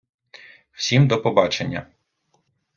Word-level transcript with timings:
Всім 0.71 1.07
до 1.07 1.21
побачення! 1.21 1.85